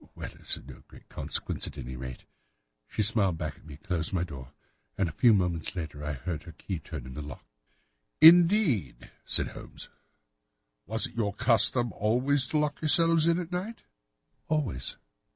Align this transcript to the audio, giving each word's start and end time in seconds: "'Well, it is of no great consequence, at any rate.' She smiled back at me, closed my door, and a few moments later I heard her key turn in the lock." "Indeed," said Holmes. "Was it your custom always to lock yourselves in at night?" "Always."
"'Well, 0.15 0.31
it 0.33 0.41
is 0.41 0.57
of 0.57 0.65
no 0.67 0.81
great 0.87 1.09
consequence, 1.09 1.67
at 1.67 1.77
any 1.77 1.95
rate.' 1.95 2.25
She 2.87 3.03
smiled 3.03 3.37
back 3.37 3.57
at 3.57 3.65
me, 3.67 3.77
closed 3.77 4.13
my 4.13 4.23
door, 4.23 4.51
and 4.97 5.07
a 5.07 5.11
few 5.11 5.31
moments 5.31 5.75
later 5.75 6.03
I 6.03 6.13
heard 6.13 6.41
her 6.41 6.53
key 6.53 6.79
turn 6.79 7.05
in 7.05 7.13
the 7.13 7.21
lock." 7.21 7.45
"Indeed," 8.19 9.11
said 9.25 9.49
Holmes. 9.49 9.89
"Was 10.87 11.05
it 11.05 11.13
your 11.13 11.35
custom 11.35 11.93
always 11.93 12.47
to 12.47 12.57
lock 12.57 12.81
yourselves 12.81 13.27
in 13.27 13.37
at 13.37 13.51
night?" 13.51 13.83
"Always." 14.47 14.95